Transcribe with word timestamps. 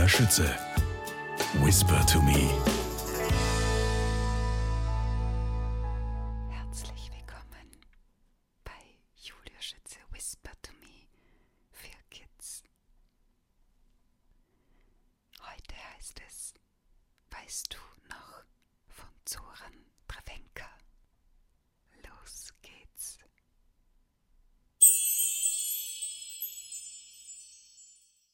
Julia 0.00 0.08
Schütze. 0.08 0.56
Whisper 1.62 2.02
to 2.06 2.22
me. 2.22 2.48
Herzlich 6.48 7.10
willkommen 7.12 7.68
bei 8.64 8.72
Julia 9.16 9.60
Schütze 9.60 9.98
Whisper 10.10 10.52
to 10.62 10.72
Me 10.80 11.06
für 11.70 11.98
Kids. 12.08 12.62
Heute 15.42 15.74
heißt 15.94 16.22
es, 16.26 16.54
weißt 17.30 17.74
du 17.74 17.78
noch 18.08 18.44
von 18.86 19.10
Zoran 19.26 19.84
Travenka? 20.08 20.70
Los 22.08 22.54
geht's. 22.62 23.18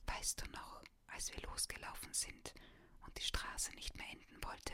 Weißt 0.07 0.41
du 0.43 0.47
noch, 0.53 0.83
als 1.09 1.33
wir 1.33 1.43
losgelaufen 1.43 2.13
sind 2.13 2.55
und 3.01 3.17
die 3.19 3.23
Straße 3.25 3.73
nicht 3.75 3.95
mehr 3.97 4.09
enden 4.11 4.43
wollte? 4.45 4.73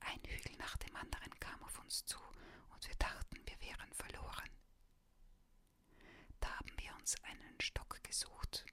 Ein 0.00 0.20
Hügel 0.26 0.56
nach 0.56 0.76
dem 0.78 0.94
anderen 0.96 1.38
kam 1.40 1.62
auf 1.62 1.78
uns 1.80 2.04
zu 2.06 2.18
und 2.70 2.88
wir 2.88 2.94
dachten, 2.96 3.36
wir 3.46 3.60
wären 3.60 3.92
verloren. 3.92 4.50
Da 6.40 6.48
haben 6.58 6.72
wir 6.78 6.94
uns 6.96 7.14
einen 7.24 7.60
Stock 7.60 8.02
gesucht 8.02 8.64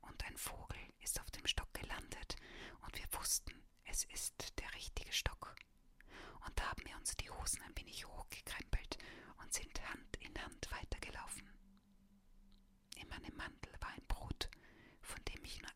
und 0.00 0.24
ein 0.24 0.36
Vogel 0.36 0.80
ist 1.00 1.20
auf 1.20 1.30
dem 1.30 1.46
Stock 1.46 1.72
gelandet 1.74 2.36
und 2.82 2.96
wir 2.98 3.06
wussten, 3.18 3.54
es 3.84 4.04
ist 4.04 4.58
der 4.58 4.72
richtige 4.74 5.12
Stock. 5.12 5.54
Und 6.46 6.58
da 6.58 6.70
haben 6.70 6.84
wir 6.84 6.96
uns 6.96 7.16
die 7.16 7.30
Hosen 7.30 7.62
ein 7.62 7.76
wenig 7.76 8.06
hochgekrempelt 8.06 8.98
und 9.38 9.52
sind 9.52 9.80
Hand 9.88 10.16
in 10.20 10.34
Hand 10.42 10.70
weitergelaufen. 10.70 11.48
In 12.96 13.08
meinem 13.08 13.36
Mantel 13.36 13.72
war 13.80 13.90
ein 13.90 14.06
Brot, 14.08 14.48
von 15.00 15.22
dem 15.26 15.44
ich 15.44 15.60
nur 15.60 15.70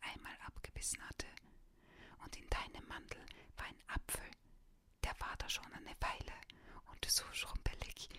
einmal 0.77 0.83
abgebissen 0.83 1.01
hatte, 1.09 1.27
und 2.23 2.35
in 2.37 2.49
deinem 2.49 2.87
Mantel 2.87 3.25
war 3.57 3.65
ein 3.65 3.83
Apfel, 3.87 4.29
der 5.03 5.13
war 5.19 5.35
da 5.37 5.49
schon 5.49 5.71
eine 5.73 5.95
Weile 5.99 6.33
und 6.91 7.05
so 7.05 7.23
schrumpelig, 7.31 8.09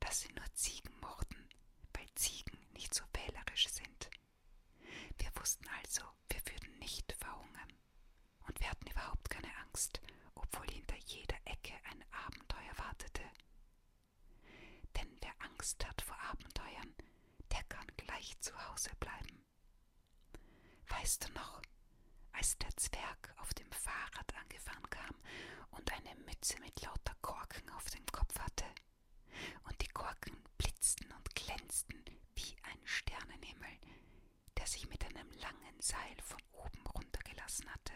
dass 0.00 0.20
sie 0.20 0.32
nur 0.32 0.46
Ziegen 0.54 0.92
mochten, 1.00 1.48
weil 1.92 2.06
Ziegen 2.14 2.58
nicht 2.72 2.94
so 2.94 3.04
wählerisch 3.12 3.68
sind. 3.68 4.10
Wir 5.18 5.30
wussten 5.36 5.66
also, 5.82 6.02
wir 6.30 6.40
würden 6.46 6.78
nicht 6.78 7.12
verhungern. 7.12 7.72
Und 8.46 8.60
wir 8.60 8.70
hatten 8.70 8.86
überhaupt 8.90 9.28
keine 9.28 9.54
Angst, 9.58 10.00
obwohl 10.34 10.66
hinter 10.70 10.96
jeder 11.06 11.36
Ecke 11.44 11.74
ein 11.90 12.04
Abenteuer 12.26 12.78
wartete. 12.78 13.22
Denn 14.96 15.16
wer 15.20 15.34
Angst 15.40 15.84
hat 15.86 16.00
vor 16.02 16.18
Abenteuern, 16.30 16.94
der 17.50 17.62
kann 17.64 17.86
gleich 17.96 18.38
zu 18.40 18.52
Hause 18.68 18.90
bleiben. 19.00 19.44
Weißt 20.88 21.28
du 21.28 21.32
noch, 21.32 21.60
als 22.36 22.58
der 22.58 22.74
Zwerg 22.76 23.34
auf 23.38 23.52
dem 23.54 23.70
Fahrrad 23.72 24.34
angefahren 24.36 24.88
kam 24.90 25.14
und 25.70 25.90
eine 25.92 26.14
Mütze 26.24 26.58
mit 26.60 26.80
lauter 26.82 27.14
Korken 27.22 27.68
auf 27.70 27.84
dem 27.90 28.04
Kopf 28.06 28.38
hatte? 28.38 28.64
Und 29.64 29.80
die 29.80 29.88
Korken 29.88 30.36
blitzten 30.58 31.10
und 31.12 31.34
glänzten 31.34 32.04
wie 32.34 32.56
ein 32.62 32.78
Sternenhimmel, 32.84 33.78
der 34.56 34.66
sich 34.66 34.88
mit 34.88 35.04
einem 35.04 35.30
langen 35.40 35.80
Seil 35.80 36.16
von 36.22 36.40
oben 36.52 36.86
runtergelassen 36.86 37.68
hatte, 37.72 37.94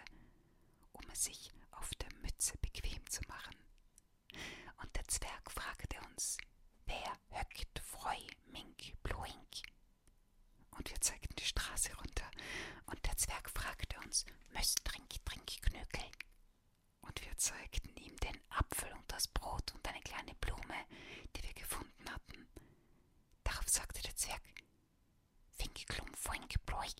um 0.93 1.03
es 1.11 1.25
sich 1.25 1.53
auf 1.73 1.91
der 1.97 2.13
Mütze 2.23 2.57
bequem 2.59 3.05
zu 3.09 3.23
machen. 3.29 3.57
Und 4.83 4.97
der 4.97 5.07
Zwerg 5.09 5.51
fragte 5.51 5.97
uns, 6.11 6.39
wer 6.87 7.19
höckt 7.31 7.79
Freu, 7.81 8.17
Mink, 8.47 8.95
Bluink? 9.03 9.63
Und 10.81 10.89
wir 10.89 11.01
zeigten 11.03 11.37
die 11.37 11.45
Straße 11.45 11.95
runter, 11.97 12.31
und 12.87 13.05
der 13.05 13.15
Zwerg 13.15 13.51
fragte 13.51 13.99
uns, 14.01 14.25
Möst, 14.55 14.83
trink, 14.83 15.11
trink, 15.27 15.61
Knökel. 15.61 16.11
Und 17.03 17.21
wir 17.23 17.37
zeigten 17.37 17.95
ihm 17.99 18.17
den 18.17 18.41
Apfel 18.49 18.91
und 18.95 19.05
das 19.13 19.29
Brot 19.29 19.75
und 19.75 19.87
eine 19.87 20.01
kleine 20.01 20.35
Blume, 20.37 20.87
die 21.37 21.43
wir 21.43 21.53
gefunden 21.53 22.11
hatten. 22.11 22.49
Darauf 23.45 23.69
sagte 23.69 24.01
der 24.01 24.17
Zwerg, 24.17 24.41
Fink, 25.53 25.87
Klum, 25.87 26.15
Foink, 26.15 26.55
Bloik. 26.65 26.97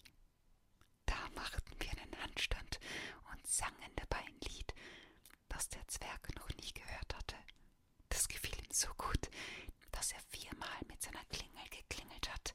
Da 1.07 1.17
machten 1.35 1.75
wir 1.81 1.91
einen 2.03 2.21
Handstand 2.23 2.81
und 3.33 3.47
sangen 3.47 3.97
dabei 3.97 4.19
ein 4.19 4.41
Lied, 4.41 4.75
das 5.49 5.71
der 5.71 5.89
Zwerg 5.89 6.37
noch 6.37 6.51
nie 6.51 6.73
gehört 6.75 7.17
hatte. 7.17 7.37
Das 8.11 8.29
gefiel 8.29 8.59
ihm 8.59 8.71
so 8.73 8.93
gut, 8.99 9.31
dass 9.91 10.13
er 10.13 10.21
viermal 10.29 10.81
mit 10.87 11.01
seiner 11.01 11.25
Klingel 11.31 11.67
geklingelt 11.71 12.31
hat. 12.31 12.53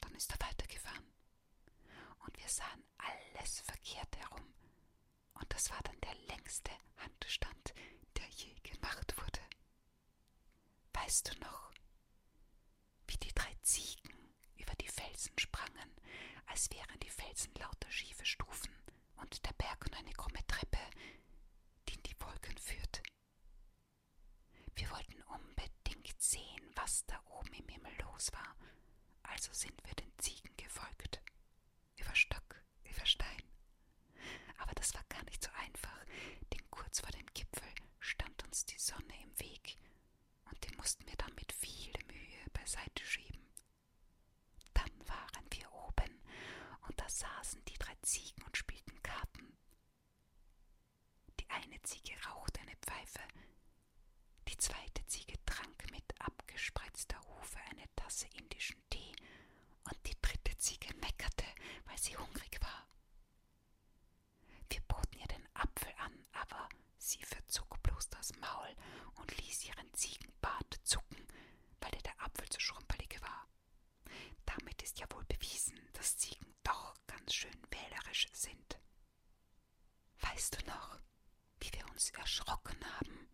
Dann 0.00 0.14
ist 0.14 0.32
er 0.32 0.46
weitergefahren. 0.46 1.04
Und 2.20 2.36
wir 2.38 2.48
sahen 2.48 2.84
alles 2.98 3.60
verkehrt 3.60 4.16
herum. 4.16 4.44
Und 5.34 5.52
das 5.52 5.70
war 5.70 5.80
dann 5.82 6.00
der 6.00 6.14
längste 6.36 6.70
Handstand, 6.96 7.74
der 8.16 8.26
je 8.28 8.54
gemacht 8.62 9.16
wurde. 9.16 9.40
Weißt 11.08 11.34
du 11.34 11.40
noch, 11.40 11.72
wie 13.06 13.16
die 13.16 13.32
drei 13.32 13.50
Ziegen 13.62 14.12
über 14.58 14.74
die 14.74 14.88
Felsen 14.88 15.32
sprangen, 15.38 15.90
als 16.44 16.70
wären 16.70 17.00
die 17.00 17.08
Felsen 17.08 17.50
lauter 17.54 17.90
schiefe 17.90 18.26
Stufen 18.26 18.74
und 19.16 19.42
der 19.46 19.54
Berg 19.54 19.88
nur 19.88 19.98
eine 20.00 20.12
krumme 20.12 20.46
Treppe, 20.46 20.76
die 21.88 21.94
in 21.94 22.02
die 22.02 22.20
Wolken 22.20 22.58
führt? 22.58 23.02
Wir 24.74 24.90
wollten 24.90 25.22
unbedingt 25.22 26.20
sehen, 26.20 26.72
was 26.74 27.06
da 27.06 27.18
oben 27.30 27.54
im 27.54 27.68
Himmel 27.68 27.96
los 28.02 28.30
war, 28.34 28.54
also 29.22 29.50
sind 29.54 29.82
wir 29.86 29.94
den 29.94 30.12
Ziegen 30.18 30.54
gefolgt. 30.58 31.22
Über 31.96 32.14
Stock, 32.14 32.62
über 32.84 33.06
Stein. 33.06 33.42
Aber 34.58 34.74
das 34.74 34.92
war 34.92 35.04
gar 35.08 35.24
nicht 35.24 35.42
so 35.42 35.50
einfach, 35.52 36.04
denn 36.52 36.70
kurz 36.70 37.00
vor 37.00 37.12
dem 37.12 37.26
Gipfel 37.32 37.72
stand 37.98 38.44
uns 38.44 38.66
die 38.66 38.78
Sonne 38.78 39.14
im 39.22 39.40
Weg 39.40 39.78
und 40.50 40.64
die 40.68 40.74
mussten 40.76 41.06
wir 41.06 41.16
dann 41.16 41.34
mit 41.34 41.52
viel 41.52 41.92
Mühe 42.06 42.50
beiseite 42.52 43.04
schieben. 43.04 43.46
Dann 44.74 45.08
waren 45.08 45.46
wir 45.50 45.70
oben 45.72 46.20
und 46.86 47.00
da 47.00 47.08
saßen 47.08 47.64
die 47.66 47.78
drei 47.78 47.94
Ziegen 48.02 48.42
und 48.44 48.56
spielten 48.56 49.02
Karten. 49.02 49.56
Die 51.40 51.50
eine 51.50 51.80
Ziege 51.82 52.14
rauchte 52.26 52.60
eine 52.60 52.76
Pfeife, 52.76 53.20
die 54.48 54.56
zweite 54.56 55.04
Ziege 55.06 55.34
trank 55.44 55.90
mit 55.90 56.20
abgespreizter 56.20 57.20
Hufe 57.28 57.58
eine 57.70 57.84
Tasse 57.96 58.26
indischen 58.38 58.80
Tee 58.90 59.12
und 59.84 60.06
die 60.06 60.16
dritte 60.20 60.56
Ziege 60.58 60.94
meckerte, 60.96 61.44
weil 61.84 61.98
sie 61.98 62.16
hungrig 62.16 62.58
war. 62.60 62.88
Wir 64.70 64.80
boten 64.82 65.18
ihr 65.18 65.26
den 65.26 65.48
Apfel 65.54 65.92
an, 65.98 66.26
aber 66.32 66.68
sie 66.98 67.22
verzog 67.22 67.82
bloß 67.82 68.08
das 68.28 68.38
Maul 68.40 68.76
und 69.14 69.36
ließ 69.38 69.64
ihren 69.64 69.92
Ziegenbart 69.94 70.80
zucken, 70.82 71.26
weil 71.80 71.94
ihr 71.94 72.02
der 72.02 72.20
Apfel 72.22 72.48
zu 72.48 72.60
schrumpelig 72.60 73.20
war. 73.22 73.48
Damit 74.44 74.82
ist 74.82 74.98
ja 74.98 75.06
wohl 75.12 75.24
bewiesen, 75.24 75.78
dass 75.94 76.16
Ziegen 76.16 76.54
doch 76.62 76.94
ganz 77.06 77.34
schön 77.34 77.56
wählerisch 77.70 78.26
sind. 78.32 78.78
Weißt 80.20 80.60
du 80.60 80.66
noch, 80.66 80.98
wie 81.60 81.72
wir 81.72 81.88
uns 81.90 82.10
erschrocken 82.10 82.78
haben, 82.98 83.28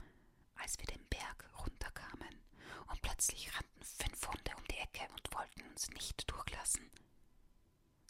als 0.57 0.79
wir 0.79 0.87
den 0.87 1.05
Berg 1.09 1.49
runterkamen 1.59 2.43
und 2.89 3.03
plötzlich 3.03 3.53
rannten 3.55 3.83
fünf 3.83 4.27
Hunde 4.29 4.53
um 4.57 4.65
die 4.65 4.79
Ecke 4.79 5.09
und 5.13 5.35
wollten 5.35 5.63
uns 5.71 5.89
nicht 5.91 6.31
durchlassen? 6.31 6.91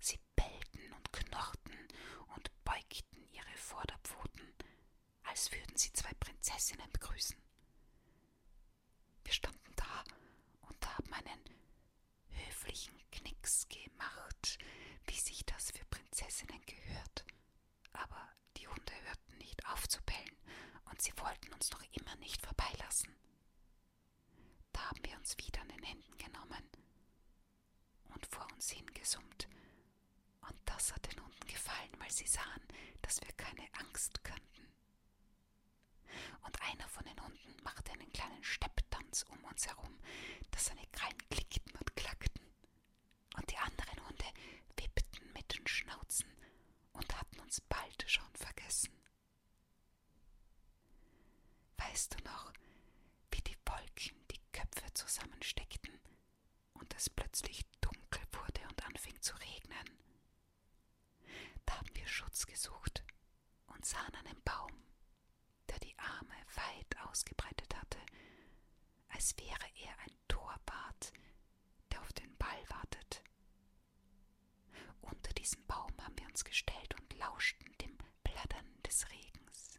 Sie 0.01 0.19
bellten 0.37 0.93
und 0.93 1.13
knurrten 1.13 1.89
und 2.37 2.65
beugten 2.65 3.27
ihre 3.33 3.57
Vorderpfoten, 3.57 4.55
als 5.35 5.51
würden 5.51 5.77
sie 5.77 5.93
zwei 5.93 6.15
Prinzessinnen 6.21 6.89
begrüßen. 6.93 7.37
Wir 9.25 9.33
standen 9.33 9.75
da 9.75 10.05
und 10.69 10.87
haben 10.97 11.13
einen 11.13 11.41
höflichen 12.29 12.95
Knicks 13.11 13.67
gemacht, 13.69 14.59
wie 15.07 15.19
sich 15.19 15.45
das 15.45 15.73
für 15.73 15.85
Prinzessinnen 15.87 16.65
gehört. 16.67 17.25
Aber 17.95 18.29
die 18.57 18.69
Hunde 18.69 18.93
hörten 19.07 19.39
nicht 19.39 19.67
auf 19.67 19.89
zu 19.89 20.01
bellen 20.03 20.39
und 20.85 21.03
sie 21.03 21.13
wollten 21.17 21.53
uns 21.53 21.73
noch 21.73 21.83
immer 21.91 22.15
nicht 22.17 22.41
vorbeilassen. 22.41 23.13
Da 24.73 24.89
haben 24.89 25.05
wir 25.05 25.17
uns 25.17 25.37
wieder 25.39 25.63
an 25.63 25.69
den 25.69 25.83
Händen 25.83 26.17
genommen 26.17 26.65
und 28.15 28.25
vor 28.27 28.47
uns 28.53 28.71
hingesummt. 28.71 29.49
Und 30.43 30.57
das 30.65 30.95
hat 30.95 31.11
den 31.11 31.21
Hunden 31.21 31.47
gefallen, 31.49 31.91
weil 31.99 32.13
sie 32.13 32.29
sahen, 32.29 32.63
dass 33.03 33.21
wir 33.21 33.33
keine 33.33 33.67
Angst 33.81 34.23
kannten. 34.23 34.64
Und 36.45 36.61
einer 36.63 36.89
von 36.89 37.05
den 37.05 37.21
Hunden 37.23 37.63
machte 37.63 37.93
einen 37.93 38.13
kleinen 38.13 38.43
Stepptanz 38.45 39.25
um 39.29 39.43
uns 39.45 39.67
herum, 39.67 39.99
dass 40.51 40.67
seine 40.67 40.87
Krallen 40.93 41.19
klickten 41.31 41.73
und 41.77 41.97
klackten. 41.97 42.45
Und 43.37 43.51
die 43.51 43.59
anderen 43.59 44.07
Hunde 44.07 44.25
wippten 44.77 45.33
mit 45.33 45.57
den 45.57 45.67
Schnauzen 45.67 46.27
und 46.93 47.19
hatten 47.19 47.41
uns 47.41 47.61
bald 47.63 48.05
schon 48.07 48.35
vergessen. 48.35 48.93
Weißt 51.77 52.15
du 52.19 52.25
noch, 52.25 52.53
wie 53.31 53.41
die 53.43 53.57
Wolken 53.67 54.17
die 54.31 54.41
Köpfe 54.53 54.93
zusammensteckten 54.95 55.99
und 56.75 56.95
es 56.95 57.11
plötzlich 57.11 57.65
dunkel 57.81 58.23
wurde 58.33 58.63
und 58.69 58.85
anfing 58.87 59.21
zu 59.21 59.35
regnen? 59.37 59.99
Da 61.67 61.77
haben 61.79 61.95
wir 61.95 62.07
Schutz 62.07 62.47
gesucht 62.47 63.05
und 63.67 63.85
sahen 63.85 64.15
einen 64.15 64.41
Baum, 64.45 64.73
der 65.71 65.79
die 65.81 65.97
Arme 65.99 66.35
weit 66.55 66.97
ausgebreitet 67.09 67.75
hatte, 67.77 67.99
als 69.09 69.37
wäre 69.39 69.67
er 69.83 69.99
ein 70.01 70.17
Torbart, 70.29 71.13
der 71.93 72.01
auf 72.01 72.13
den 72.13 72.37
Ball 72.37 72.63
wartet. 72.69 73.23
Unter 75.03 75.33
diesen 75.35 75.65
Baum 75.67 75.93
haben 76.03 76.19
wir 76.19 76.27
uns 76.29 76.45
gestellt 76.45 76.95
und 77.01 77.15
lauschten 77.19 77.77
dem 77.79 77.97
Plattern 78.23 78.67
des 78.83 79.09
Regens. 79.11 79.79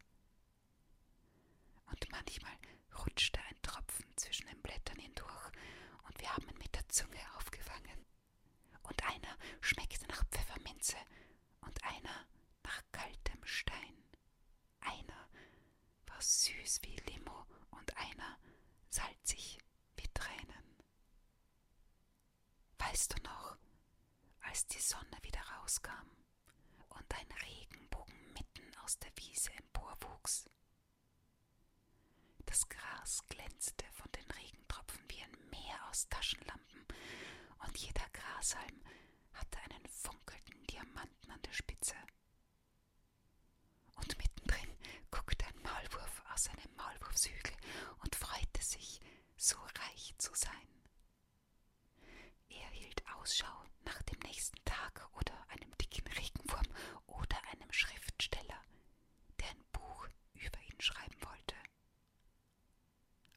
Und 1.86 2.10
manchmal 2.10 2.56
rutschte 3.04 3.40
ein 3.48 3.62
Tropfen 3.62 4.06
zwischen 4.16 4.46
den 4.48 4.60
Blättern 4.62 4.98
hindurch 4.98 5.52
und 6.08 6.20
wir 6.20 6.32
haben 6.32 6.48
ihn 6.48 6.58
mit 6.58 6.74
der 6.74 6.88
Zunge 6.88 7.20
aufgefangen. 7.36 8.04
Und 8.82 9.02
einer 9.04 9.36
schmeckte 9.60 10.06
nach 10.08 10.24
Pfefferminze 10.30 10.96
und 11.60 11.82
einer 11.84 12.26
nach 12.62 12.82
kaltem 12.92 13.44
Stein. 13.44 13.96
Einer 14.80 15.28
war 16.06 16.20
süß 16.20 16.80
wie 16.82 16.96
Limo 17.10 17.46
und 17.70 17.96
einer 17.96 18.38
salzig 18.88 19.58
wie 19.96 20.08
Tränen. 20.14 20.76
Weißt 22.78 23.12
du 23.18 23.22
noch, 23.22 23.56
als 24.56 24.66
die 24.68 24.80
Sonne 24.80 25.18
wieder 25.20 25.42
rauskam 25.58 26.08
und 26.88 27.14
ein 27.14 27.30
Regenbogen 27.42 28.32
mitten 28.32 28.74
aus 28.78 28.98
der 29.00 29.10
Wiese 29.18 29.52
emporwuchs? 29.52 30.48
Das 32.46 32.66
Gras 32.66 33.20
glänzte 33.28 33.84
von 33.92 34.10
den 34.12 34.30
Regentropfen 34.30 35.04
wie 35.10 35.22
ein 35.22 35.50
Meer 35.50 35.78
aus 35.90 36.08
Taschenlampen, 36.08 36.86
und 37.66 37.76
jeder 37.76 38.08
Grashalm 38.14 38.80
hatte 39.34 39.58
einen 39.58 39.86
funkelnden 39.88 40.66
Diamanten 40.68 41.30
an 41.30 41.42
der 41.42 41.52
Spitze. 41.52 41.96
Und 43.96 44.16
mittendrin 44.16 44.74
guckte 45.10 45.44
ein 45.44 45.60
Maulwurf 45.60 46.22
aus 46.32 46.44
seinem 46.44 46.74
Maulwurfshügel 46.76 47.54
und 47.98 48.16
freute 48.16 48.62
sich, 48.62 49.00
so 49.36 49.58
reich 49.58 50.14
zu 50.16 50.34
sein. 50.34 50.66
Er 52.48 52.68
hielt 52.70 53.02
Ausschau 53.16 53.66
nach 53.84 54.02
dem 54.02 54.18
nächsten 54.20 54.62
Tag 54.64 55.08
oder 55.14 55.34
einem 55.48 55.70
dicken 55.78 56.06
Regenwurm 56.08 56.66
oder 57.06 57.36
einem 57.52 57.72
Schriftsteller, 57.72 58.60
der 59.40 59.48
ein 59.50 59.64
Buch 59.72 60.08
über 60.34 60.60
ihn 60.70 60.80
schreiben 60.80 61.16
wollte. 61.24 61.54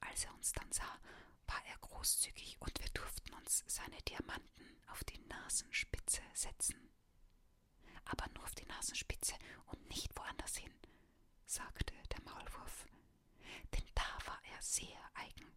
Als 0.00 0.24
er 0.24 0.34
uns 0.34 0.52
dann 0.52 0.70
sah, 0.72 0.98
war 1.46 1.64
er 1.66 1.78
großzügig 1.78 2.60
und 2.60 2.78
wir 2.80 2.88
durften 2.90 3.32
uns 3.34 3.64
seine 3.66 4.00
Diamanten 4.02 4.82
auf 4.88 5.02
die 5.04 5.18
Nasenspitze 5.28 6.22
setzen. 6.34 6.76
Aber 8.04 8.26
nur 8.34 8.44
auf 8.44 8.54
die 8.54 8.66
Nasenspitze 8.66 9.34
und 9.66 9.88
nicht 9.88 10.16
woanders 10.16 10.56
hin, 10.56 10.72
sagte 11.46 11.94
der 12.10 12.22
Maulwurf, 12.24 12.86
denn 13.74 13.84
da 13.94 14.18
war 14.26 14.40
er 14.52 14.59
sehr 14.70 15.10
eigen. 15.14 15.50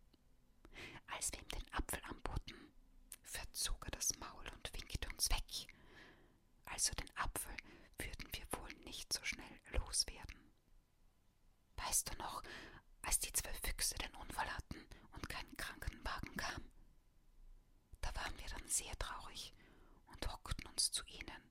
Als 1.08 1.32
wir 1.32 1.40
ihm 1.40 1.48
den 1.50 1.74
Apfel 1.74 2.02
anboten, 2.06 2.74
verzog 3.22 3.86
er 3.86 3.92
das 3.92 4.18
Maul 4.18 4.50
und 4.56 4.74
winkte 4.74 5.08
uns 5.10 5.30
weg. 5.30 5.68
Also 6.66 6.94
den 6.94 7.16
Apfel 7.18 7.56
würden 8.00 8.28
wir 8.34 8.60
wohl 8.60 8.74
nicht 8.86 9.14
so 9.14 9.24
schnell 9.24 9.60
loswerden. 9.72 10.40
Weißt 11.76 12.10
du 12.12 12.18
noch, 12.18 12.42
als 13.04 13.20
die 13.20 13.32
zwei 13.34 13.54
Füchse 13.54 13.96
den 13.96 14.16
Unfall 14.16 14.50
hatten 14.52 14.84
und 15.14 15.30
kein 15.30 15.58
Krankenwagen 15.58 16.36
kam? 16.36 16.64
Da 18.02 18.14
waren 18.16 18.38
wir 18.40 18.48
dann 18.48 18.68
sehr 18.68 18.98
traurig 18.98 19.54
und 20.08 20.28
hockten 20.34 20.66
uns 20.68 20.92
zu 20.92 21.06
ihnen 21.06 21.44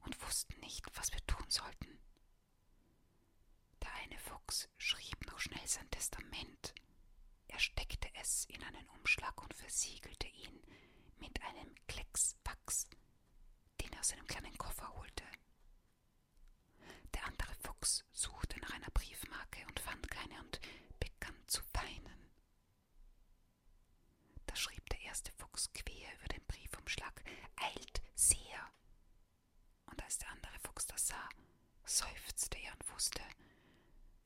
und 0.00 0.20
wussten 0.26 0.58
nicht, 0.60 0.84
was 0.96 1.12
wir 1.12 1.24
tun 1.26 1.48
sollten. 1.48 1.98
Der 3.82 3.92
eine 3.94 4.18
Fuchs 4.18 4.68
schrieb 4.76 5.24
noch 5.26 5.38
schnell 5.38 5.66
sein 5.66 5.88
Testament. 5.90 6.74
Er 7.48 7.58
steckte 7.58 8.08
es 8.20 8.44
in 8.46 8.62
einen 8.62 8.88
Umschlag 8.90 9.40
und 9.42 9.54
versiegelte 9.54 10.26
ihn 10.28 10.60
mit 11.18 11.40
einem 11.42 11.74
Klecks 11.86 12.36
Wachs, 12.44 12.88
den 13.80 13.92
er 13.92 14.00
aus 14.00 14.12
einem 14.12 14.26
kleinen 14.26 14.56
Koffer 14.58 14.92
holte. 14.94 15.24
Der 17.14 17.24
andere 17.26 17.54
Fuchs 17.56 18.04
suchte 18.12 18.58
nach 18.60 18.70
einer 18.72 18.90
Briefmarke 18.90 19.64
und 19.68 19.80
fand 19.80 20.10
keine 20.10 20.38
und 20.40 20.60
begann 21.00 21.36
zu 21.46 21.62
weinen. 21.72 22.30
Da 24.46 24.54
schrieb 24.56 24.88
der 24.90 25.00
erste 25.00 25.32
Fuchs 25.32 25.72
quer 25.72 26.14
über 26.18 26.28
den 26.28 26.44
Briefumschlag 26.46 27.22
Eilt 27.56 28.02
sehr. 28.14 28.72
Und 29.86 30.02
als 30.02 30.18
der 30.18 30.30
andere 30.30 30.58
Fuchs 30.60 30.86
das 30.86 31.06
sah, 31.08 31.28
seufzte 31.84 32.58
er 32.58 32.72
und 32.72 32.92
wusste, 32.92 33.22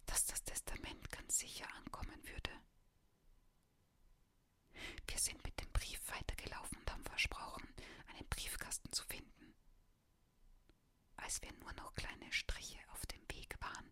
dass 0.07 0.27
das 0.27 0.43
Testament 0.43 1.11
ganz 1.11 1.39
sicher 1.39 1.67
ankommen 1.77 2.21
würde. 2.27 2.51
Wir 5.07 5.19
sind 5.19 5.43
mit 5.45 5.59
dem 5.61 5.71
Brief 5.73 6.01
weitergelaufen 6.09 6.79
und 6.79 6.93
haben 6.93 7.05
versprochen, 7.05 7.69
einen 8.09 8.29
Briefkasten 8.29 8.93
zu 8.93 9.05
finden. 9.05 9.55
Als 11.17 11.43
wir 11.43 11.53
nur 11.55 11.73
noch 11.75 11.95
kleine 11.95 12.33
Striche 12.33 12.79
auf 12.93 13.05
dem 13.07 13.21
Weg 13.31 13.57
waren, 13.61 13.91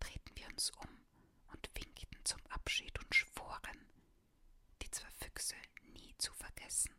drehten 0.00 0.36
wir 0.36 0.46
uns 0.48 0.70
um 0.70 0.88
und 1.52 1.70
winkten 1.74 2.24
zum 2.24 2.40
Abschied 2.48 2.98
und 2.98 3.14
schworen, 3.14 3.86
die 4.82 4.90
zwei 4.90 5.10
Füchse 5.22 5.56
nie 5.92 6.14
zu 6.18 6.32
vergessen. 6.32 6.94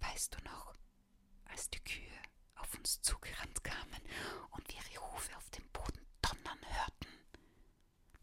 Weißt 0.00 0.34
du 0.34 0.44
noch, 0.44 0.74
als 1.46 1.70
die 1.70 1.80
Kühe 1.80 2.22
auf 2.56 2.74
uns 2.74 3.00
zugerannt 3.02 3.62
kamen 3.64 4.02
und 4.50 4.68
wir 4.68 4.80
ihre 4.92 5.12
Hufe 5.12 5.36
auf 5.36 5.48
dem 5.50 5.68
Boden 5.70 6.06
donnern 6.22 6.60
hörten? 6.66 7.08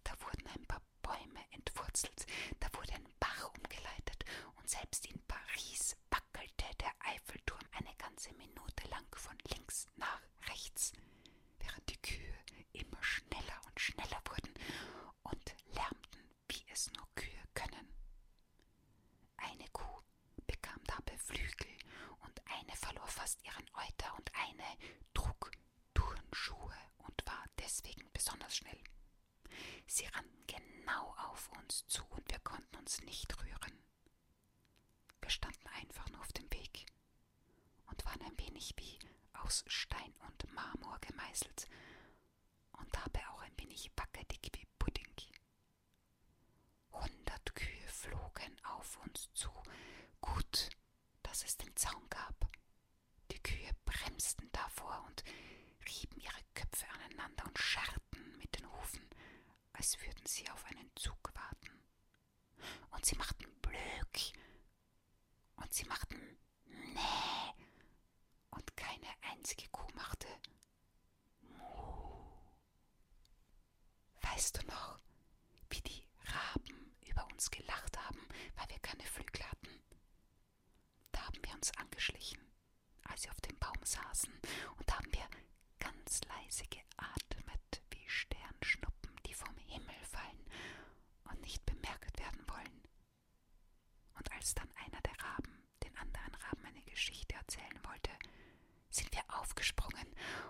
Da 0.03 0.13
wurden 0.21 0.47
ein 0.47 0.65
paar 0.65 0.81
Bäume 1.01 1.39
entwurzelt, 1.51 2.25
da 2.59 2.68
wurde 2.74 2.94
ein 2.94 3.07
Bach 3.19 3.50
umgeleitet 3.53 4.25
und 4.57 4.69
selbst 4.69 5.06
in 5.06 5.19
Paris 5.27 5.95
wackelte 6.09 6.65
der 6.80 6.94
Eiffelturm 7.00 7.62
eine 7.71 7.94
ganze 7.98 8.31
Minute 8.33 8.88
lang 8.89 9.06
von 9.15 9.38
links 9.50 9.88
nach 9.95 10.21
rechts, 10.50 10.94
während 11.59 11.89
die 11.89 12.01
Kühe 12.01 12.36
immer 12.74 13.01
schneller 13.03 13.59
und 13.68 13.80
schneller 13.80 14.21
wurden. 14.30 14.53
Und 15.24 15.56
lärmten, 15.74 16.33
wie 16.50 16.63
es 16.71 16.92
nur 16.94 17.07
Kühe 17.15 17.44
können. 17.53 17.88
Eine 19.38 19.68
Kuh 19.69 20.01
bekam 20.48 20.80
dabei 20.86 21.18
Flügel 21.18 21.77
und 22.21 22.42
eine 22.48 22.75
verlor 22.75 23.07
fast 23.07 23.44
ihren 23.45 23.65
Euter 23.74 24.13
und 24.18 24.31
eine 24.36 24.77
trug 25.13 25.51
Turnschuhe 25.93 26.75
und 26.98 27.25
war 27.25 27.46
deswegen 27.60 28.10
besonders 28.13 28.55
schnell. 28.58 28.84
Sie 29.88 30.05
rannten 30.05 30.46
genau 30.48 31.13
auf 31.29 31.50
uns 31.58 31.86
zu 31.88 32.03
und 32.05 32.29
wir 32.31 32.39
konnten 32.39 32.75
uns 32.77 33.01
nicht 33.01 33.38
rühren. 33.41 33.84
Wir 35.22 35.29
standen 35.29 35.67
einfach 35.67 36.10
nur 36.10 36.22
auf 36.22 36.32
dem 36.34 36.51
Weg 36.51 36.86
und 37.86 38.05
waren 38.05 38.22
ein 38.22 38.38
wenig 38.39 38.74
wie 38.77 39.00
aus 39.34 39.63
Stein 39.67 40.13
und 40.27 40.51
Marmor 40.53 40.98
gemeißelt 41.00 41.67
und 42.74 42.96
dabei 42.96 43.27
auch 43.29 43.41
ein 43.41 43.58
wenig 43.58 43.91
wackelig 43.96 44.39
wie 44.53 44.65
Pudding. 44.79 45.08
Hundert 46.91 47.55
Kühe 47.55 47.88
flogen 47.88 48.60
auf 48.63 48.98
uns 48.98 49.29
zu. 49.34 49.50
Gut, 50.19 50.69
dass 51.24 51.43
es 51.43 51.58
den 51.58 51.75
Zaun 51.75 52.08
gab. 52.10 52.36
Die 53.32 53.39
Kühe 53.41 53.72
bremsten 53.86 54.50
davor 54.51 55.03
und 55.08 55.24
rieben 55.88 56.19
ihre 56.19 56.43
Köpfe 56.53 56.86
aneinander 56.89 57.46
und 57.46 57.58
scharrten 57.58 58.38
mit 58.38 58.58
den 58.58 58.69
Hufen, 58.72 59.08
als 59.74 60.00
würden 60.01 60.25
sie 60.25 60.50
auf 60.50 60.63
einen 60.65 60.91
Zug 60.96 61.32
warten. 61.34 61.84
Und 62.91 63.05
sie 63.05 63.15
machten 63.15 63.46
Blöck. 63.62 64.34
Und 65.55 65.74
sie 65.74 65.86
machten 65.86 66.38
Nee. 66.65 67.53
Und 68.51 68.75
keine 68.77 69.08
einzige 69.41 69.67
Kuh 69.69 69.88
machte. 69.95 70.27
Weißt 74.21 74.62
du 74.62 74.67
noch, 74.67 75.00
wie 75.71 75.81
die 75.81 76.05
Raben 76.25 76.95
über 77.10 77.25
uns 77.31 77.50
gelacht 77.50 77.98
haben, 77.98 78.19
weil 78.55 78.69
wir 78.69 78.77
keine 78.79 79.03
Flügel 79.03 79.43
hatten? 79.50 79.81
Da 81.12 81.25
haben 81.25 81.39
wir 81.43 81.55
uns 81.55 81.75
angeschlichen, 81.77 82.39
als 83.05 83.24
sie 83.24 83.31
auf 83.31 83.41
dem 83.41 83.57
Baum 83.57 83.83
saßen, 83.83 84.31
und 84.77 84.95
haben 84.95 85.12
wir 85.12 85.27
ganz 85.79 86.21
leise 86.25 86.65
geatmet 86.67 87.81
wie 87.89 88.07
Sternschnuppen, 88.07 89.15
die 89.25 89.33
vom 89.33 89.57
Himmel 89.57 90.03
fallen 90.03 90.45
und 91.31 91.41
nicht 91.41 91.65
bemerkt 91.65 92.19
werden 92.19 92.48
wollen. 92.48 92.83
Und 94.13 94.31
als 94.33 94.53
dann 94.53 94.69
einer 94.86 95.01
der 95.01 95.19
Raben 95.19 95.63
den 95.83 95.98
anderen 95.98 96.36
Raben 96.36 96.63
eine 96.65 96.83
Geschichte 96.83 97.33
erzählen 97.33 97.79
wollte, 97.86 98.12
sind 99.12 99.27
wir 99.27 99.39
aufgesprungen 99.39 100.08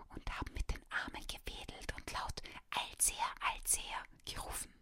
und 0.10 0.40
haben 0.40 0.54
mit 0.54 0.70
den 0.72 0.82
Armen 0.92 1.26
gewedelt 1.28 1.94
und 1.96 2.12
laut 2.12 2.42
Altseher, 2.72 3.32
Altseher 3.54 4.04
gerufen. 4.26 4.74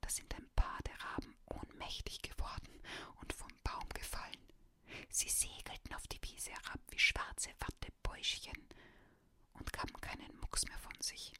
Da 0.00 0.08
sind 0.08 0.34
ein 0.34 0.48
paar 0.54 0.78
der 0.86 1.00
Raben 1.00 1.34
ohnmächtig 1.46 2.22
geworden 2.22 2.82
und 3.20 3.32
vom 3.32 3.50
Baum 3.62 3.88
gefallen. 3.90 4.52
Sie 5.10 5.28
segelten 5.28 5.94
auf 5.94 6.06
die 6.08 6.20
Wiese 6.22 6.50
herab 6.50 6.80
wie 6.90 6.98
schwarze 6.98 7.50
Wattebälle 7.60 7.96
Täuschchen 8.16 8.66
und 9.52 9.72
gaben 9.74 10.00
keinen 10.00 10.40
Mucks 10.40 10.64
mehr 10.66 10.78
von 10.78 10.98
sich. 11.00 11.34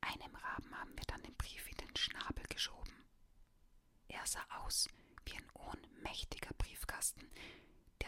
Einem 0.00 0.34
Raben 0.36 0.78
haben 0.78 0.96
wir 0.96 1.04
dann 1.06 1.22
den 1.22 1.36
Brief 1.36 1.68
in 1.68 1.76
den 1.76 1.96
Schnabel 1.96 2.44
geschoben. 2.48 2.94
Er 4.06 4.24
sah 4.26 4.44
aus 4.62 4.88
wie 5.24 5.36
ein 5.36 5.50
ohnmächtiger 5.54 6.54
Briefkasten, 6.54 7.28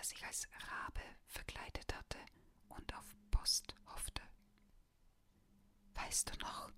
der 0.02 0.09
sich 0.09 0.25
als 0.26 0.49
Rabe 0.68 1.00
verkleidet 1.28 1.94
hatte 1.94 2.18
und 2.71 2.92
auf 2.97 3.04
Post 3.30 3.73
hoffte. 3.87 4.23
Weißt 5.94 6.28
du 6.32 6.38
noch, 6.40 6.73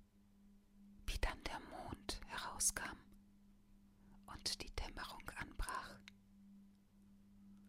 wie 1.06 1.18
dann 1.18 1.42
der 1.44 1.58
Mond 1.60 2.20
herauskam 2.26 2.98
und 4.26 4.62
die 4.62 4.70
Dämmerung 4.76 5.26
anbrach? 5.36 5.98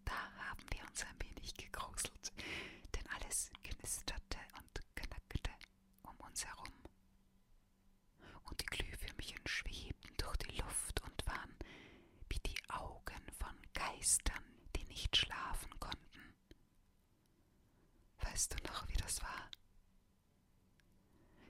Da 0.04 0.14
haben 0.50 0.66
wir 0.72 0.84
uns 0.90 1.04
ein 1.06 1.22
wenig 1.22 1.54
gegruselt, 1.54 2.34
denn 2.94 3.08
alles 3.16 3.50
knisterte 3.64 4.40
und 4.58 4.82
knackte 4.96 5.52
um 6.04 6.18
uns 6.20 6.46
herum. 6.46 6.74
Und 8.44 8.62
die 8.62 8.66
Glühwürmchen 8.66 9.48
schwebten 9.48 10.18
durch 10.18 10.38
die 10.38 10.58
Luft 10.58 11.02
und 11.02 11.26
waren 11.26 11.56
wie 12.30 12.40
die 12.40 12.70
Augen 12.70 13.24
von 13.40 13.56
Geistern, 13.74 14.44
die 14.76 14.86
nicht 14.86 15.16
schlafen 15.16 15.80
konnten. 15.80 16.36
Weißt 18.20 18.54
du 18.54 18.64
noch, 18.66 18.88
wie 18.88 18.98
das 18.98 19.22
war? 19.22 19.50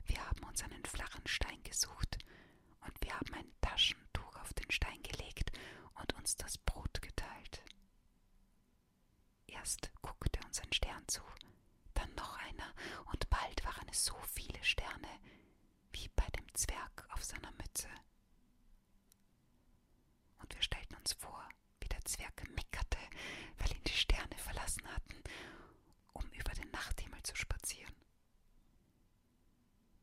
Wir 0.05 0.23
haben 0.27 0.43
uns 0.43 0.63
einen 0.63 0.85
flachen 0.85 1.25
Stein 1.27 1.61
gesucht 1.63 2.17
und 2.81 2.93
wir 3.01 3.13
haben 3.15 3.33
ein 3.33 3.51
Taschentuch 3.61 4.35
auf 4.37 4.53
den 4.53 4.69
Stein 4.71 5.01
gelegt 5.03 5.51
und 5.99 6.13
uns 6.15 6.37
das 6.37 6.57
Brot 6.59 7.01
geteilt. 7.01 7.63
Erst 9.65 9.89
guckte 10.03 10.39
uns 10.45 10.61
ein 10.61 10.71
Stern 10.71 11.07
zu, 11.07 11.23
dann 11.95 12.13
noch 12.13 12.37
einer, 12.37 12.71
und 13.05 13.27
bald 13.31 13.65
waren 13.65 13.89
es 13.89 14.05
so 14.05 14.13
viele 14.21 14.63
Sterne, 14.63 15.07
wie 15.91 16.07
bei 16.09 16.27
dem 16.37 16.45
Zwerg 16.53 17.07
auf 17.09 17.23
seiner 17.23 17.49
Mütze. 17.53 17.89
Und 20.37 20.53
wir 20.53 20.61
stellten 20.61 20.93
uns 20.97 21.13
vor, 21.13 21.43
wie 21.79 21.87
der 21.87 22.05
Zwerg 22.05 22.47
meckerte, 22.55 22.99
weil 23.57 23.75
ihn 23.75 23.83
die 23.85 23.97
Sterne 23.97 24.37
verlassen 24.37 24.87
hatten, 24.93 25.23
um 26.13 26.29
über 26.33 26.51
den 26.51 26.69
Nachthimmel 26.69 27.23
zu 27.23 27.35
spazieren. 27.35 27.95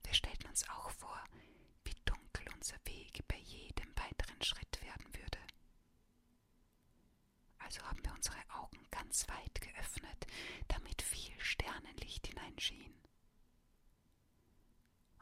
Wir 0.02 0.14
stellten 0.14 0.48
uns 0.48 0.68
auch 0.70 0.90
vor, 0.90 1.22
wie 1.84 1.94
dunkel 2.04 2.48
unser 2.56 2.84
Weg 2.86 3.22
bei 3.28 3.36
jedem 3.36 3.96
weiteren 3.96 4.42
Schritt 4.42 4.82
werden 4.82 5.14
würde. 5.14 5.38
Also 7.72 7.86
haben 7.88 8.04
wir 8.04 8.12
unsere 8.12 8.36
Augen 8.50 8.86
ganz 8.90 9.26
weit 9.28 9.60
geöffnet, 9.62 10.26
damit 10.68 11.00
viel 11.00 11.32
Sternenlicht 11.40 12.26
hineinschien. 12.26 12.92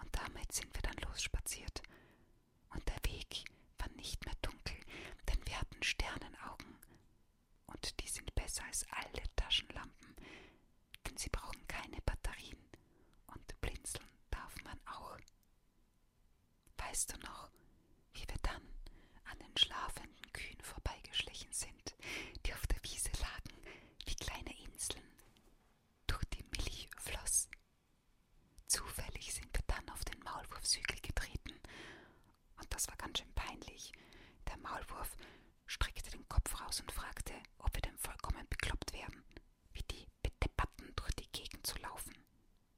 Und 0.03 0.17
damit 0.17 0.51
sind 0.51 0.75
wir 0.75 0.83
dann 0.83 0.97
losspaziert. 1.09 1.81
Und 2.75 2.83
der 2.89 2.97
Weg 3.05 3.45
war 3.79 3.89
nicht 3.91 4.25
mehr 4.25 4.35
dunkel, 4.43 4.75
denn 5.29 5.47
wir 5.47 5.61
hatten 5.61 5.81
Sternenaugen. 5.81 6.77
Und 7.67 8.01
die 8.01 8.09
sind 8.09 8.35
besser 8.35 8.65
als 8.65 8.85
alle 8.91 9.23
Taschenlampen, 9.37 10.17
denn 11.07 11.17
sie 11.17 11.29
brauchen 11.29 11.69
keine 11.69 12.01
Batterien 12.05 12.59
und 13.29 13.61
blinzeln 13.61 14.09
darf 14.33 14.57
man 14.65 14.81
auch. 14.87 15.19
Weißt 16.79 17.13
du 17.13 17.21
noch, 17.21 17.49
wie 18.15 18.27
wir 18.27 18.39
dann 18.43 18.80
an 19.31 19.39
den 19.39 19.57
schlafenden 19.57 20.33
Kühen 20.33 20.61
vorbeigeschlichen 20.63 21.53
sind, 21.53 21.95
die 22.47 22.53
auf 22.55 22.67
der 22.67 22.83
Wiese 22.83 23.11
lagen 23.21 23.63
wie 24.07 24.15
kleine 24.15 24.53
Inseln, 24.65 25.05
durch 26.07 26.25
die 26.27 26.45
Milch 26.45 26.89
floss? 26.99 27.49
Zufällig 28.67 29.33
sind 29.33 29.49
wir 29.57 29.65
dann 29.67 29.89
auf 29.91 30.05
den 30.05 30.21
Maulwurfshügel 30.23 31.01
getreten, 31.01 31.61
und 32.61 32.73
das 32.75 32.89
war 32.89 32.97
ganz 32.97 33.19
schön 33.19 33.33
peinlich. 33.35 33.93
Der 34.49 34.57
Maulwurf 34.59 35.17
streckte 35.67 36.11
den 36.11 36.29
Kopf 36.29 36.61
raus 36.61 36.81
und 36.81 36.93
fragte, 36.93 37.33
ob 37.59 37.75
wir 37.75 37.83
denn 37.83 37.99
vollkommen 37.99 38.47
bekloppt 38.49 38.93
wären, 38.93 39.23
wie 39.73 39.83
die 39.85 40.07
Bedepperten 40.23 40.93
durch 40.97 41.13
die 41.15 41.31
Gegend 41.33 41.67
zu 41.67 41.79
laufen. 41.79 42.15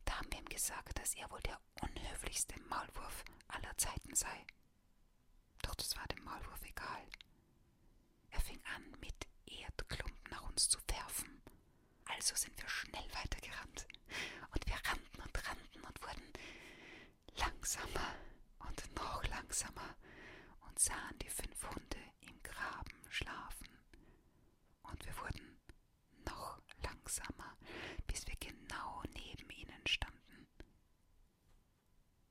Da 0.05 0.19
haben 0.19 0.31
wir 0.31 0.39
ihm 0.39 0.49
gesagt, 0.49 0.99
dass 0.99 1.15
er 1.15 1.31
wohl 1.31 1.41
der 1.41 1.59
unhöflichste 1.83 2.55
Maulwurf 2.69 3.25
aller 3.49 3.77
Zeiten 3.77 4.15
sei. 4.15 4.47
Doch 5.63 5.75
das 5.75 5.97
war 5.97 6.07
dem 6.09 6.25
Maulwurf 6.25 6.63
egal. 6.65 7.07
Er 8.31 8.41
fing 8.41 8.61
an, 8.75 8.85
mit 9.01 9.15
Erdklumpen 9.47 10.31
nach 10.31 10.43
uns 10.49 10.69
zu 10.69 10.79
werfen. 10.89 11.43
Also 12.07 12.35
sind 12.35 12.61
wir 12.61 12.69
schnell 12.69 13.09
weitergerannt. 13.15 13.87
Und 14.55 14.67
wir 14.67 14.75
rannten 14.75 15.21
und 15.23 15.49
rannten 15.49 15.83
und 15.85 16.03
wurden 16.03 16.33
langsamer 17.37 18.15
und 18.69 18.95
noch 18.97 19.25
langsamer 19.29 19.97
und 20.61 20.79
sahen 20.79 21.19
die 21.21 21.31
fünf 21.31 21.63
Hunde 21.69 21.99
im 22.21 22.43
Graben 22.43 22.93
schlafen. 23.11 23.69
Und 24.83 25.05
wir 25.07 25.17
wurden 25.19 25.59
noch 26.27 26.61
langsamer, 26.83 27.57
bis 28.07 28.27
wir 28.27 28.37
genau 28.37 29.03
neben 29.15 29.49
ihnen 29.51 29.87
standen. 29.87 30.47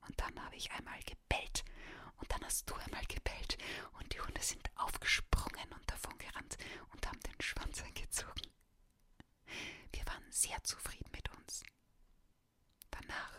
Und 0.01 0.19
dann 0.19 0.43
habe 0.43 0.55
ich 0.55 0.71
einmal 0.71 0.99
gebellt 1.03 1.63
und 2.17 2.31
dann 2.31 2.43
hast 2.43 2.69
du 2.69 2.75
einmal 2.75 3.05
gebellt 3.05 3.57
und 3.99 4.13
die 4.13 4.19
Hunde 4.21 4.41
sind 4.41 4.69
aufgesprungen 4.75 5.71
und 5.73 5.89
davongerannt 5.91 6.57
und 6.91 7.07
haben 7.07 7.19
den 7.21 7.41
Schwanz 7.41 7.81
eingezogen. 7.83 8.41
Wir 9.93 10.05
waren 10.05 10.31
sehr 10.31 10.61
zufrieden 10.63 11.09
mit 11.11 11.29
uns. 11.37 11.63
Danach 12.89 13.33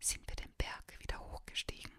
sind 0.00 0.26
wir 0.28 0.36
den 0.36 0.52
Berg 0.56 0.98
wieder 1.00 1.18
hochgestiegen 1.20 1.92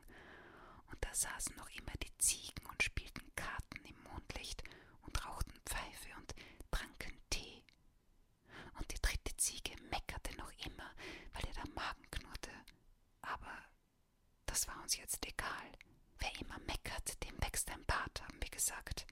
und 0.91 1.03
da 1.05 1.13
saßen 1.13 1.55
noch 1.55 1.69
immer 1.69 1.93
die 2.03 2.15
Ziegen 2.17 2.65
und 2.67 2.83
spielten 2.83 3.33
Karten 3.35 3.85
im 3.85 4.01
Mondlicht 4.03 4.63
und 5.01 5.25
rauchten 5.25 5.59
Pfeife 5.65 6.09
und 6.17 6.33
tranken 6.71 7.19
Tee. 7.29 7.63
Und 8.79 8.91
die 8.91 9.01
dritte 9.01 9.35
Ziege 9.37 9.75
meckerte 9.89 10.35
noch 10.37 10.51
immer, 10.65 10.91
weil 11.33 11.45
ihr 11.47 11.53
der 11.53 11.69
Magen 11.73 12.09
knurrte. 12.11 12.51
Aber 13.21 13.57
das 14.45 14.67
war 14.67 14.80
uns 14.91 14.97
jetzt 14.97 15.25
egal. 15.25 15.71
Wer 16.19 16.41
immer 16.41 16.59
meckert, 16.67 17.23
dem 17.23 17.41
wächst 17.41 17.69
ein 17.71 17.85
Bart, 17.85 18.21
haben 18.23 18.41
wir 18.41 18.49
gesagt. 18.49 19.05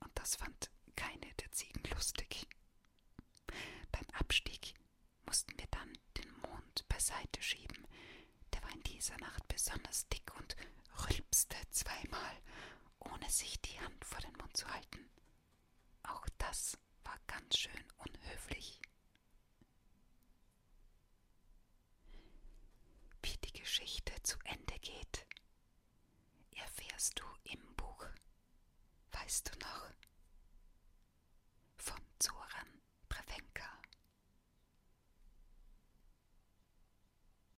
Und 0.00 0.10
das 0.14 0.36
fand 0.36 0.70
keine 0.96 1.32
der 1.40 1.50
Ziegen 1.52 1.82
lustig. 1.94 2.46
Beim 3.90 4.06
Abstieg 4.12 4.74
mussten 5.24 5.56
wir 5.58 5.66
dann 5.70 5.92
den 6.18 6.30
Mond 6.42 6.86
beiseite 6.88 7.40
schieben. 7.40 7.86
Der 8.52 8.62
war 8.62 8.70
in 8.72 8.82
dieser 8.82 9.16
Nacht 9.18 9.48
besonders 9.48 10.06
dick 10.08 10.30
und 10.38 10.56
rülpste 11.08 11.56
zweimal, 11.70 12.36
ohne 12.98 13.30
sich 13.30 13.62
die 13.62 13.80
Hand 13.80 14.04
vor 14.04 14.20
den 14.20 14.36
Mund 14.36 14.54
zu 14.54 14.66
halten. 14.68 15.08
Auch 16.02 16.26
das 16.36 16.76
war 17.04 17.18
ganz 17.26 17.56
schön 17.56 17.91